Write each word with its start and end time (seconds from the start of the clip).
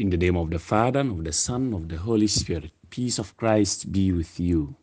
In 0.00 0.08
the 0.08 0.16
name 0.16 0.38
of 0.38 0.48
the 0.48 0.58
Father, 0.58 1.00
and 1.00 1.10
of 1.10 1.24
the 1.24 1.30
Son, 1.30 1.64
and 1.64 1.74
of 1.74 1.86
the 1.90 1.98
Holy 1.98 2.26
Spirit, 2.26 2.70
peace 2.88 3.18
of 3.18 3.36
Christ 3.36 3.92
be 3.92 4.12
with 4.12 4.40
you. 4.40 4.74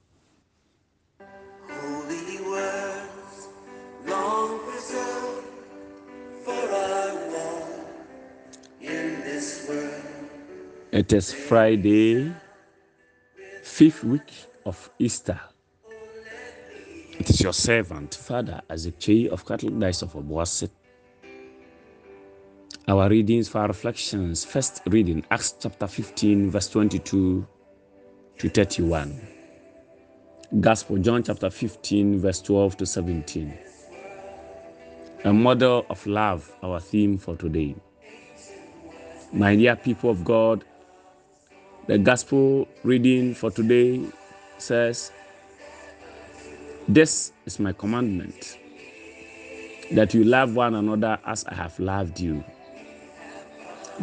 Holy 1.67 2.39
words, 2.45 3.47
long 4.05 4.59
preserved 4.59 5.47
for 6.45 6.51
our 6.53 7.15
walk 7.33 7.89
in 8.79 9.21
this 9.21 9.67
world. 9.67 10.03
It 10.91 11.11
is 11.11 11.33
Friday, 11.33 12.31
fifth 13.63 14.03
week 14.03 14.31
of 14.67 14.87
Easter. 14.99 15.39
Oh, 15.87 15.93
it 17.19 17.27
is 17.27 17.41
your 17.41 17.53
servant, 17.53 18.13
Father 18.13 18.61
Azekche 18.69 19.29
of 19.29 19.43
Catholic 19.43 19.79
Diocese 19.79 20.03
of 20.03 20.13
Obuasi. 20.13 20.69
Our 22.89 23.09
readings 23.09 23.49
for 23.49 23.67
reflections. 23.67 24.45
First 24.45 24.81
reading, 24.85 25.25
Acts 25.29 25.55
chapter 25.59 25.87
15, 25.87 26.49
verse 26.49 26.69
22 26.69 27.45
to 28.37 28.49
31. 28.49 29.19
Gospel, 30.61 30.97
John 30.99 31.21
chapter 31.21 31.49
15, 31.49 32.17
verse 32.19 32.41
12 32.41 32.77
to 32.77 32.85
17. 32.85 33.57
A 35.25 35.33
model 35.33 35.85
of 35.89 36.07
love, 36.07 36.49
our 36.63 36.79
theme 36.79 37.17
for 37.17 37.35
today. 37.35 37.75
My 39.33 39.53
dear 39.57 39.75
people 39.75 40.09
of 40.09 40.23
God, 40.23 40.63
the 41.87 41.97
gospel 41.97 42.69
reading 42.83 43.35
for 43.35 43.51
today 43.51 44.01
says, 44.59 45.11
This 46.87 47.33
is 47.45 47.59
my 47.59 47.73
commandment, 47.73 48.57
that 49.91 50.13
you 50.13 50.23
love 50.23 50.55
one 50.55 50.75
another 50.75 51.19
as 51.25 51.43
I 51.43 51.53
have 51.53 51.77
loved 51.81 52.21
you. 52.21 52.45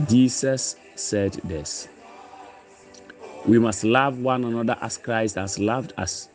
Jesus 0.09 0.75
said 0.97 1.35
this 1.45 1.89
We 3.47 3.61
must 3.61 3.85
love 3.85 4.19
one 4.19 4.45
another 4.45 4.77
as 4.81 4.99
Christ 4.99 5.37
has 5.37 5.57
loved 5.59 5.93
us. 5.97 6.31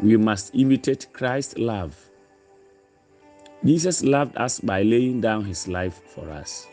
We 0.00 0.16
must 0.16 0.54
imitate 0.56 1.06
Christ's 1.12 1.56
love. 1.56 1.96
Jesus 3.64 4.02
loved 4.02 4.36
us 4.36 4.58
by 4.58 4.82
laying 4.82 5.20
down 5.20 5.44
his 5.44 5.68
life 5.68 6.02
for 6.04 6.28
us. 6.30 6.66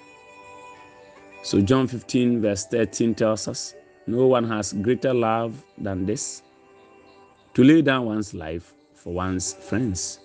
So, 1.43 1.61
John 1.61 1.85
15, 1.87 2.41
verse 2.41 2.65
13 2.65 3.13
tells 3.13 3.47
us 3.47 3.75
no 4.07 4.25
one 4.25 4.43
has 4.49 4.73
greater 4.73 5.13
love 5.13 5.63
than 5.77 6.05
this 6.07 6.41
to 7.53 7.63
lay 7.63 7.83
down 7.83 8.07
one's 8.07 8.33
life 8.33 8.73
for 8.95 9.13
one's 9.13 9.53
friends. 9.53 10.19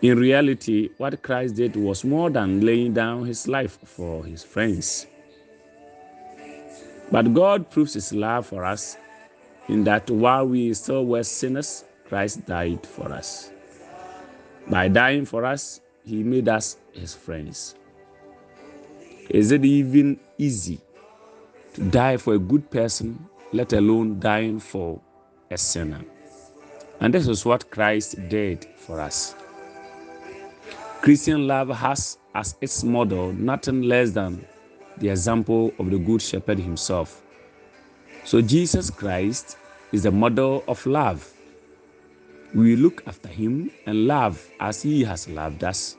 In 0.00 0.16
reality, 0.16 0.90
what 0.98 1.20
Christ 1.22 1.56
did 1.56 1.74
was 1.74 2.04
more 2.04 2.30
than 2.30 2.60
laying 2.60 2.92
down 2.92 3.24
his 3.24 3.48
life 3.48 3.78
for 3.84 4.24
his 4.24 4.44
friends. 4.44 5.08
But 7.10 7.34
God 7.34 7.68
proves 7.68 7.94
his 7.94 8.12
love 8.12 8.46
for 8.46 8.64
us 8.64 8.96
in 9.66 9.82
that 9.84 10.08
while 10.08 10.46
we 10.46 10.72
still 10.74 11.04
were 11.04 11.24
sinners, 11.24 11.84
Christ 12.06 12.46
died 12.46 12.86
for 12.86 13.12
us. 13.12 13.50
By 14.68 14.86
dying 14.86 15.24
for 15.24 15.44
us, 15.44 15.80
he 16.04 16.22
made 16.22 16.48
us 16.48 16.76
his 16.92 17.14
friends. 17.14 17.74
Is 19.30 19.50
it 19.50 19.64
even 19.64 20.20
easy 20.38 20.80
to 21.74 21.82
die 21.82 22.18
for 22.18 22.34
a 22.34 22.38
good 22.38 22.70
person, 22.70 23.28
let 23.52 23.72
alone 23.72 24.20
dying 24.20 24.60
for 24.60 25.00
a 25.50 25.58
sinner? 25.58 26.04
And 27.00 27.12
this 27.12 27.26
is 27.26 27.44
what 27.44 27.68
Christ 27.70 28.16
did 28.28 28.64
for 28.76 29.00
us. 29.00 29.34
Christian 31.00 31.46
love 31.46 31.68
has 31.68 32.18
as 32.34 32.56
its 32.60 32.82
model 32.82 33.32
nothing 33.32 33.82
less 33.82 34.10
than 34.10 34.44
the 34.98 35.08
example 35.08 35.72
of 35.78 35.90
the 35.90 35.98
Good 35.98 36.20
Shepherd 36.20 36.58
himself. 36.58 37.22
So, 38.24 38.42
Jesus 38.42 38.90
Christ 38.90 39.56
is 39.92 40.02
the 40.02 40.10
model 40.10 40.64
of 40.66 40.84
love. 40.86 41.32
We 42.52 42.74
look 42.76 43.02
after 43.06 43.28
him 43.28 43.70
and 43.86 44.06
love 44.06 44.44
as 44.58 44.82
he 44.82 45.04
has 45.04 45.28
loved 45.28 45.62
us. 45.62 45.96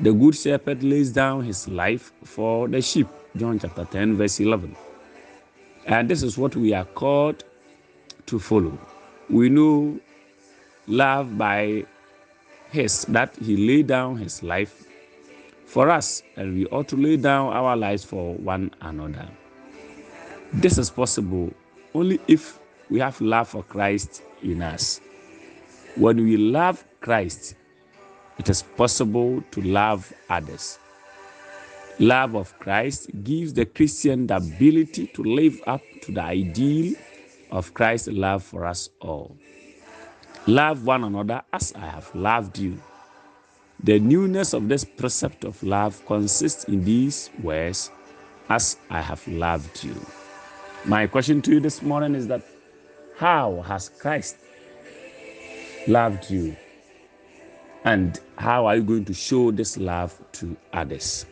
The 0.00 0.12
Good 0.12 0.36
Shepherd 0.36 0.84
lays 0.84 1.10
down 1.10 1.42
his 1.42 1.66
life 1.66 2.12
for 2.22 2.68
the 2.68 2.80
sheep, 2.80 3.08
John 3.36 3.58
chapter 3.58 3.84
10, 3.84 4.16
verse 4.16 4.38
11. 4.38 4.76
And 5.86 6.08
this 6.08 6.22
is 6.22 6.38
what 6.38 6.54
we 6.54 6.72
are 6.72 6.84
called 6.84 7.42
to 8.26 8.38
follow. 8.38 8.78
We 9.28 9.48
know 9.48 9.98
love 10.86 11.36
by 11.36 11.84
his 12.70 13.04
that 13.06 13.34
he 13.36 13.56
laid 13.56 13.86
down 13.88 14.16
his 14.16 14.42
life 14.42 14.86
for 15.66 15.90
us, 15.90 16.22
and 16.36 16.54
we 16.54 16.66
ought 16.66 16.88
to 16.88 16.96
lay 16.96 17.16
down 17.16 17.52
our 17.52 17.76
lives 17.76 18.04
for 18.04 18.34
one 18.36 18.70
another. 18.80 19.28
This 20.52 20.78
is 20.78 20.90
possible 20.90 21.52
only 21.94 22.20
if 22.28 22.58
we 22.88 23.00
have 23.00 23.20
love 23.20 23.48
for 23.48 23.62
Christ 23.62 24.22
in 24.42 24.62
us. 24.62 25.00
When 25.96 26.22
we 26.24 26.36
love 26.36 26.84
Christ, 27.00 27.56
it 28.38 28.48
is 28.48 28.62
possible 28.62 29.42
to 29.50 29.62
love 29.62 30.12
others. 30.28 30.78
Love 31.98 32.34
of 32.36 32.56
Christ 32.58 33.08
gives 33.24 33.54
the 33.54 33.64
Christian 33.64 34.26
the 34.26 34.36
ability 34.36 35.06
to 35.08 35.22
live 35.22 35.58
up 35.66 35.80
to 36.02 36.12
the 36.12 36.22
ideal 36.22 36.94
of 37.50 37.72
Christ's 37.72 38.08
love 38.08 38.42
for 38.42 38.66
us 38.66 38.90
all. 39.00 39.36
Love 40.48 40.86
one 40.86 41.02
another 41.02 41.42
as 41.52 41.72
I 41.74 41.86
have 41.86 42.14
loved 42.14 42.56
you. 42.56 42.80
The 43.82 43.98
newness 43.98 44.52
of 44.52 44.68
this 44.68 44.84
precept 44.84 45.44
of 45.44 45.60
love 45.64 46.04
consists 46.06 46.64
in 46.64 46.84
these 46.84 47.30
words 47.42 47.90
as 48.48 48.76
I 48.88 49.00
have 49.00 49.26
loved 49.26 49.82
you. 49.82 49.94
My 50.84 51.08
question 51.08 51.42
to 51.42 51.50
you 51.54 51.60
this 51.60 51.82
morning 51.82 52.14
is 52.14 52.28
that 52.28 52.42
how 53.16 53.64
has 53.66 53.88
Christ 53.88 54.36
loved 55.88 56.30
you? 56.30 56.56
And 57.84 58.20
how 58.38 58.66
are 58.66 58.76
you 58.76 58.82
going 58.82 59.04
to 59.06 59.14
show 59.14 59.50
this 59.50 59.76
love 59.76 60.14
to 60.34 60.56
others? 60.72 61.26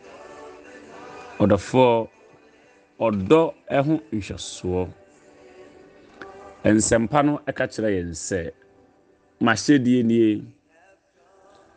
Mahyɛdeɛ 9.41 10.03
nie, 10.03 10.43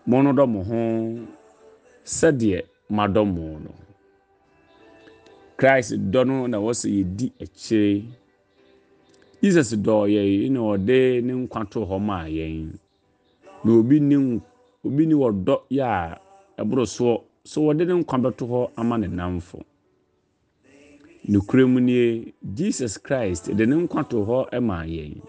monnodɔ 0.07 0.45
mo 0.53 0.61
ho 0.63 0.79
sɛdeɛ 2.05 2.63
madɔ 2.91 3.23
mo 3.25 3.59
no. 3.65 3.71
Christ 5.57 5.93
dɔ 6.13 6.25
no 6.27 6.47
na 6.47 6.59
wɔsɛ 6.59 6.89
yɛdi 6.89 7.33
akyire. 7.43 8.05
Jesus 9.43 9.75
dɔɔ 9.75 10.05
yɛn 10.15 10.53
na 10.53 10.61
ɔde 10.61 11.23
ne 11.25 11.33
nkwa 11.33 11.69
to 11.71 11.81
hɔ 11.81 12.01
maa 12.01 12.25
yɛn. 12.27 12.79
Na 13.65 13.73
obi 13.73 14.01
ni 14.01 14.17
obi 14.85 15.07
ni 15.07 15.15
wɔdɔ 15.15 15.55
yɛ 15.71 15.83
a 15.85 16.21
ɛboro 16.63 16.85
soɔ 16.87 17.23
so 17.45 17.63
wɔde 17.63 17.87
ne 17.87 17.95
nkwa 18.03 18.19
bɛto 18.23 18.47
hɔ 18.47 18.71
ama 18.77 18.99
ne 18.99 19.07
namfo. 19.09 19.63
Nokorɛ 21.29 21.67
mu 21.69 21.81
nie, 21.81 22.33
Jesus 22.55 22.97
Christ 22.99 23.51
de 23.55 23.67
ne 23.67 23.77
nkwa 23.77 24.09
to 24.09 24.17
hɔ 24.25 24.61
maa 24.63 24.85
yɛn. 24.85 25.21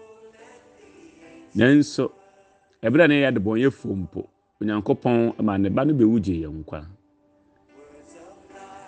Nanso, 1.56 2.12
ɛberɛ 2.82 3.08
ne 3.08 3.14
yɛ 3.22 3.26
adebɔnyɛfoɔ 3.30 3.94
mpo, 3.96 4.22
Onyankopɔn 4.60 5.40
ma 5.42 5.56
ne 5.56 5.68
ba 5.70 5.84
no 5.84 5.94
bɛwu 5.94 6.20
gye 6.20 6.34
yɛn 6.44 6.52
nkwa. 6.64 6.84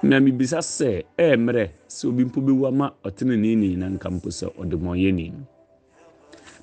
Na 0.02 0.20
mebisa 0.20 0.58
sɛ, 0.60 1.04
ɛyɛ 1.16 1.36
mmerɛ 1.36 1.64
sɛ 1.88 2.08
obi 2.08 2.24
mpo 2.24 2.40
bɛwu 2.40 2.66
ama 2.68 2.92
ɔteneneeni 3.04 3.76
na 3.78 3.88
nka 3.88 4.08
mpo 4.10 4.28
sɛ 4.28 4.46
ɔdebɔnyɛni. 4.60 5.32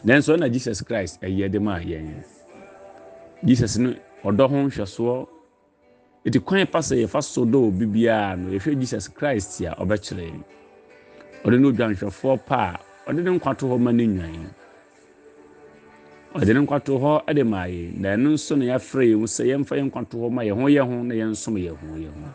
Nanso 0.05 0.35
ɛna 0.37 0.51
Jesus 0.51 0.81
Christ 0.81 1.21
ɛyɛ 1.21 1.49
de 1.51 1.59
maa 1.59 1.79
yɛn. 1.79 2.23
Jesus 3.43 3.77
no 3.77 3.95
ɔdɔ 4.23 4.49
ho 4.49 4.55
nhwɛsoɔ. 4.67 5.27
Eti 6.25 6.39
kwan 6.39 6.67
pa 6.67 6.79
sɛ 6.79 7.01
yɛfa 7.05 7.23
so 7.23 7.45
dɔ 7.45 7.67
obi 7.67 7.85
biara 7.85 8.35
no, 8.37 8.49
yɛhwɛ 8.51 8.79
Jesus 8.79 9.07
Christ 9.07 9.61
a 9.61 9.73
ɔbɛkyerɛ. 9.79 10.43
Ɔde 11.45 11.59
ne 11.59 11.67
odwanhwɛfoɔ 11.71 12.45
pa 12.45 12.75
a 13.07 13.11
ɔde 13.11 13.23
ne 13.23 13.39
nkwa 13.39 13.57
to 13.57 13.65
hɔ 13.65 13.79
ma 13.79 13.91
ne 13.91 14.05
nwan. 14.05 14.53
Ɔde 16.35 16.53
ne 16.53 16.59
nkwa 16.61 16.79
to 16.83 16.97
hɔ 16.99 17.33
de 17.33 17.43
maa 17.43 17.65
yɛn. 17.65 17.99
Na 17.99 18.09
ɛno 18.15 18.33
nso 18.33 18.55
na 18.55 18.65
yɛafrɛ 18.65 19.03
yɛn 19.11 19.23
sɛ 19.25 19.43
yɛmfa 19.49 19.73
yɛn 19.77 19.89
nkwa 19.89 20.09
to 20.09 20.17
hɔ 20.17 20.31
ma 20.31 20.41
yɛn 20.43 20.61
ho 20.61 20.67
yɛn 20.67 20.85
ho 20.85 21.03
na 21.03 21.15
yɛnsom 21.15 21.55
yɛn 21.57 21.75
ho 21.77 21.95
yɛn 21.97 22.13
ho. 22.13 22.29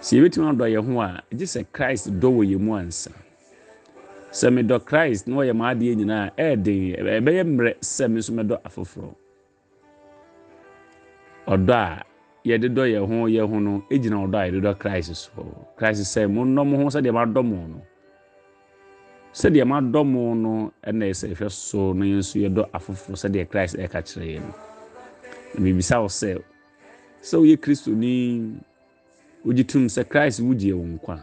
Sɛ 0.00 0.12
yɛbɛtumi 0.16 0.46
adɔ 0.54 0.66
yɛn 0.70 0.84
ho 0.86 1.00
a 1.00 1.22
gye 1.34 1.46
sɛ 1.46 1.66
christ 1.72 2.08
dɔ 2.08 2.28
wɔ 2.30 2.42
yɛn 2.50 2.60
mu 2.60 2.72
ansa. 2.76 3.10
Sɛ 4.30 4.46
medɔ 4.54 4.84
christ 4.84 5.26
na 5.26 5.36
ɔyɛ 5.36 5.52
m'adeɛ 5.56 5.96
nyinaa 5.96 6.30
ɛyɛ 6.38 6.62
den 6.62 6.94
ɛbɛyɛ 7.18 7.42
mmerɛ 7.44 7.74
sɛ 7.80 8.08
me 8.08 8.18
nso 8.18 8.32
mɛdɔ 8.32 8.60
afoforɔ. 8.62 9.14
Ɔdɔ 11.48 11.72
a 11.74 12.04
yɛde 12.44 12.68
dɔ 12.70 12.84
yɛn 12.94 13.06
ho 13.08 13.26
yɛn 13.26 13.48
ho 13.50 13.58
no 13.58 13.82
gyina 13.90 14.16
ɔdɔ 14.24 14.36
a 14.38 14.46
yɛde 14.50 14.60
dɔ 14.62 14.78
christ 14.78 15.16
so. 15.16 15.66
Christ 15.76 16.02
sɛ 16.02 16.30
monnɔ 16.30 16.64
mo 16.64 16.76
ho 16.76 16.84
sɛdeɛ 16.86 17.10
madɔ 17.12 17.42
mo 17.44 17.56
no 17.66 17.82
sɛdeɛ 19.32 19.64
madɔ 19.64 20.04
mo 20.04 20.34
no 20.34 20.72
ɛna 20.84 21.04
ɛsɛ 21.10 21.26
ɛhwɛ 21.34 21.50
so 21.50 21.92
na 21.92 22.04
yɛn 22.04 22.18
nso 22.18 22.38
yɛdɔ 22.38 22.62
afoforɔ 22.72 23.14
sɛdeɛ 23.22 23.48
christ 23.50 23.76
ɛka 23.76 24.00
kyerɛ 24.02 24.26
yɛn 24.34 24.42
na 25.54 25.60
biribisa 25.62 26.00
wo 26.02 26.08
sɛ 26.08 26.38
sɛ 27.22 27.36
woyɛ 27.38 27.56
kristoni 27.60 28.54
wogye 29.44 29.64
tom 29.66 29.86
sɛ 29.86 30.08
christ 30.08 30.40
wogye 30.40 30.72
wo 30.74 30.84
nkwa. 30.84 31.18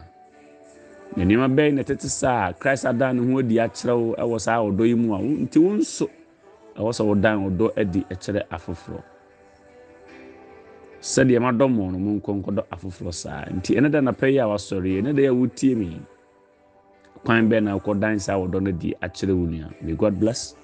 Na 1.16 1.24
nneɛma 1.24 1.48
bɛyɛ 1.54 1.72
na 1.74 1.82
ɛtete 1.82 2.08
saa 2.08 2.52
christ 2.52 2.84
adan 2.86 3.16
ne 3.16 3.32
ho 3.32 3.38
adi 3.38 3.56
akyerɛ 3.58 3.94
wo 3.96 4.14
ɛwɔ 4.16 4.40
saa 4.40 4.58
ɔdɔ 4.60 4.86
yi 4.86 4.94
mu 4.94 5.14
a 5.14 5.18
nti 5.18 5.58
wo 5.58 5.70
nso 5.76 6.06
ɛwɔ 6.76 6.90
sɛ 6.96 7.02
wodan 7.08 7.36
ɔdɔ 7.48 7.66
adi 7.80 8.00
ɛkyerɛ 8.10 8.40
afoforɔ 8.50 9.02
sɛdeɛ 11.00 11.38
madɔ 11.40 11.68
mo 11.68 11.90
no 11.90 11.98
monkɔ 11.98 12.30
nkɔdɔ 12.42 12.62
afoforɔ 12.72 13.12
saa. 13.14 13.44
Nti 13.52 13.76
ɛne 13.76 13.90
da 13.90 14.00
napɛ 14.00 14.32
yi 14.32 14.38
a 14.38 14.46
wasɔre 14.46 14.86
yi 14.88 15.00
ɛne 15.02 15.14
da 15.14 15.20
yi 15.22 15.26
a 15.28 15.32
wotie 15.34 15.74
me 15.76 16.00
kwan 17.24 17.48
bɛɛ 17.48 17.62
na 17.62 17.76
wokɔdan 17.78 18.20
saa 18.20 18.36
ɔdɔ 18.36 18.62
no 18.62 18.70
di 18.72 18.94
akyerɛ 19.02 19.34
wo 19.34 19.46
nua. 19.46 19.68
May 19.82 19.94
god 19.94 20.18
bless 20.20 20.54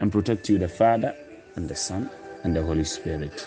and 0.00 0.10
protect 0.12 0.48
you 0.48 0.58
the 0.58 0.68
father 0.68 1.14
and 1.56 1.68
the 1.68 1.74
son 1.76 2.08
and 2.44 2.54
the 2.56 2.62
holy 2.62 2.84
spirit 2.84 3.46